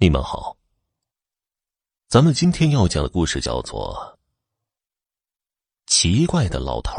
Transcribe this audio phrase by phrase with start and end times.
[0.00, 0.56] 你们好，
[2.06, 4.16] 咱们今天要讲的故事叫做
[5.92, 6.92] 《奇怪的老头》。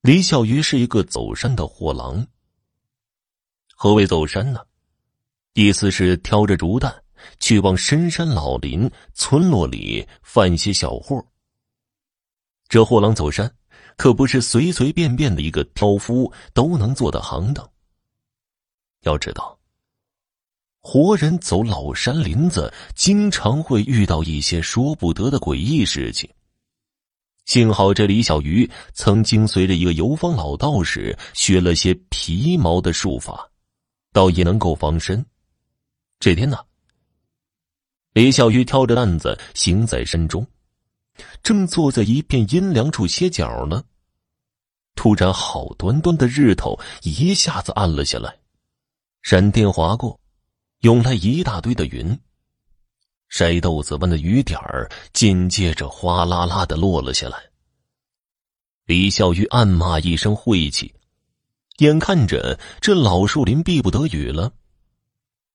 [0.00, 2.26] 李小鱼是一个走山的货郎。
[3.76, 4.64] 何谓走山呢？
[5.52, 7.04] 意思是挑着竹担
[7.38, 11.22] 去往深山老林、村落里贩些小货。
[12.68, 13.54] 这货郎走山
[13.98, 17.70] 可不是随随便便的一个挑夫都能做的行当。
[19.02, 19.58] 要知道，
[20.80, 26.28] 活人走老山林子，经常会遇到一些说不得的诡异事情。
[27.44, 33.50] 幸好这李小鱼曾经随着一个游方老道士学了些皮毛的术法，
[34.12, 35.24] 倒也能够防身。
[36.20, 36.58] 这天呢，
[38.12, 40.46] 李小鱼挑着担子行在山中，
[41.42, 43.82] 正坐在一片阴凉处歇脚呢。
[44.94, 48.41] 突然，好端端的日头一下子暗了下来。
[49.22, 50.18] 闪电划过，
[50.80, 52.18] 涌来一大堆的云。
[53.30, 57.38] 筛豆子般的雨点儿紧接着哗啦啦的落了下来。
[58.84, 60.92] 李小鱼暗骂一声晦气，
[61.78, 64.52] 眼看着这老树林避不得雨了。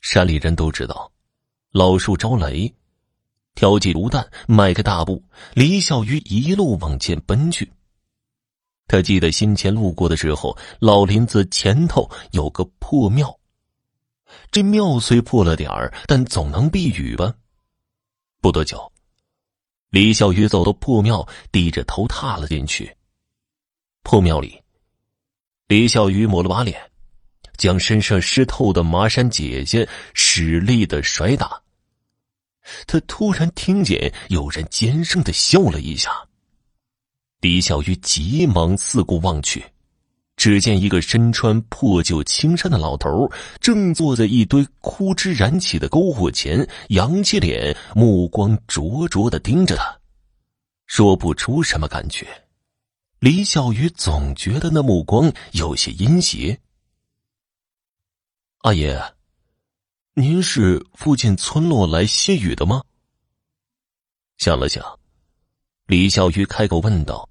[0.00, 1.12] 山里人都知道，
[1.70, 2.74] 老树招雷。
[3.54, 5.22] 挑起竹担，迈开大步，
[5.52, 7.70] 李小鱼一路往前奔去。
[8.86, 13.38] 他记得先前路过的时候，老林子前头有个破庙。
[14.50, 17.34] 这庙虽破了点儿，但总能避雨吧？
[18.40, 18.92] 不多久，
[19.90, 22.96] 李小鱼走到破庙，低着头踏了进去。
[24.02, 24.60] 破庙里，
[25.68, 26.90] 李小鱼抹了把脸，
[27.56, 31.62] 将身上湿透的麻衫姐姐使力的甩打。
[32.86, 36.10] 他突然听见有人尖声的笑了一下。
[37.40, 39.64] 李小鱼急忙四顾望去。
[40.40, 50.00] 只见一个身穿破旧青衫的老头，正坐在一堆枯枝燃起的篝火前，扬起脸，目光灼灼的盯着他，
[50.86, 52.26] 说不出什么感觉。
[53.18, 56.58] 李小鱼总觉得那目光有些阴邪。
[58.60, 58.98] 阿爷，
[60.14, 62.82] 您是附近村落来歇雨的吗？
[64.38, 64.82] 想了想，
[65.84, 67.28] 李小鱼开口问道。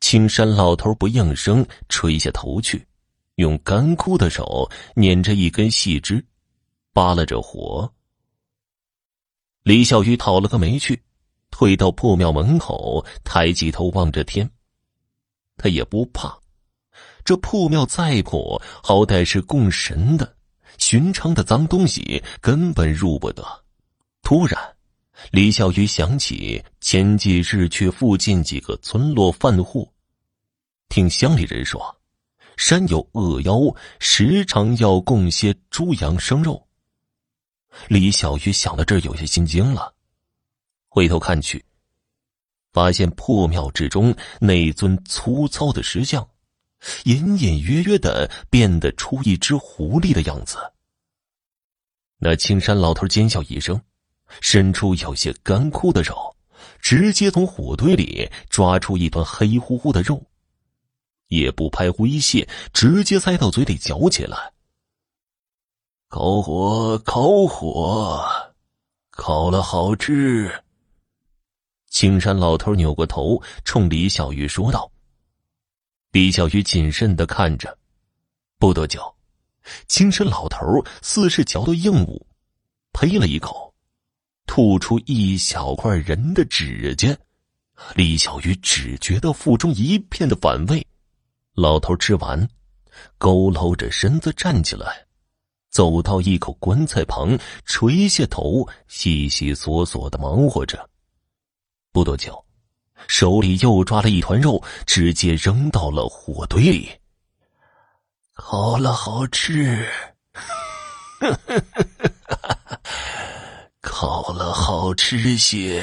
[0.00, 2.86] 青山老头不应声，垂下头去，
[3.36, 6.24] 用干枯的手捻着一根细枝，
[6.92, 7.92] 扒拉着火。
[9.62, 11.02] 李小鱼讨了个没趣，
[11.50, 14.48] 退到破庙门口，抬起头望着天。
[15.56, 16.38] 他也不怕，
[17.24, 20.36] 这破庙再破，好歹是供神的，
[20.78, 23.64] 寻常的脏东西根本入不得。
[24.22, 24.75] 突然。
[25.30, 29.90] 李小鱼想起前几日去附近几个村落贩货，
[30.88, 32.00] 听乡里人说，
[32.56, 33.58] 山有恶妖，
[33.98, 36.66] 时常要供些猪羊生肉。
[37.88, 39.94] 李小鱼想到这儿，有些心惊了，
[40.88, 41.64] 回头看去，
[42.72, 46.28] 发现破庙之中那尊粗糙的石像，
[47.04, 50.58] 隐隐约约的变得出一只狐狸的样子。
[52.18, 53.80] 那青山老头尖笑一声。
[54.40, 56.36] 伸出有些干枯的手，
[56.80, 60.22] 直接从火堆里抓出一团黑乎乎的肉，
[61.28, 64.52] 也不拍灰屑，直接塞到嘴里嚼起来。
[66.08, 68.24] 烤火，烤火，
[69.10, 70.62] 烤了好吃。
[71.88, 74.90] 青山老头扭过头，冲李小鱼说道
[76.12, 77.76] ：“李小鱼谨慎的看着，
[78.58, 79.14] 不多久，
[79.88, 82.26] 青山老头似是嚼到硬物，
[82.92, 83.74] 呸了一口。”
[84.46, 87.14] 吐出一小块人的指甲，
[87.94, 90.86] 李小鱼只觉得腹中一片的反胃。
[91.54, 92.48] 老头吃完，
[93.18, 95.06] 佝偻着身子站起来，
[95.70, 100.88] 走到一口棺材旁，垂下头，悉悉索索的忙活着。
[101.92, 102.44] 不多久，
[103.08, 106.90] 手里又抓了一团肉，直接扔到了火堆里。
[108.32, 109.86] 好了，好吃。
[114.68, 115.80] 好吃些。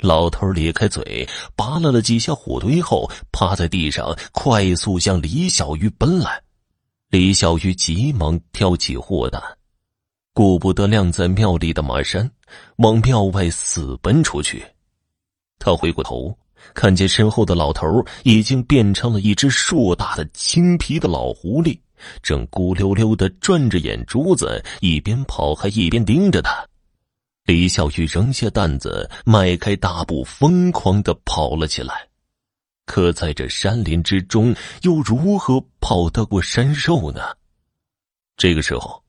[0.00, 1.24] 老头咧开嘴，
[1.54, 6.42] 扒拉了几下火堆后，趴在地上，快速向李小鱼奔来。
[7.10, 9.40] 李小鱼急忙挑起货担，
[10.34, 12.28] 顾不得晾在庙里的马山，
[12.78, 14.66] 往庙外死奔出去。
[15.60, 16.36] 他回过头，
[16.74, 21.78] 看见身后的老头已经变成了一只硕大的青皮的老狐狸。
[22.20, 26.67] 正孤溜溜的转着眼珠子，一边跑还一边盯着他。
[27.48, 32.06] 李小鱼扔下担子，迈开大步，疯狂的跑了起来。
[32.84, 37.22] 可在这山林之中，又如何跑得过山兽呢？
[38.36, 39.02] 这个时候，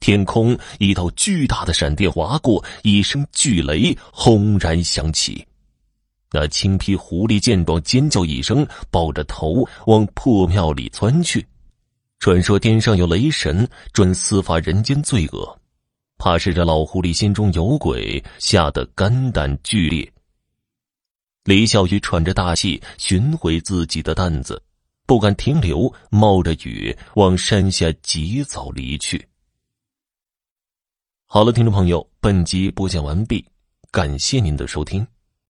[0.00, 5.46] 天空一道巨大的闪电划过，一声巨雷轰然响起。
[6.30, 11.46] 那青皮狐狸见状，尖叫一声，抱着头往破庙里钻去。
[12.20, 15.58] 传说天上有雷神，专司法人间罪恶，
[16.24, 20.08] 怕是这老狐狸心中有鬼，吓得肝胆俱裂。
[21.42, 24.62] 李小鱼喘着大气，寻回自己的担子。
[25.04, 29.26] 不敢停留，冒着雨往山下急走离去。
[31.26, 33.44] 好了，听众朋友，本集播讲完毕，
[33.90, 35.04] 感谢您的收听。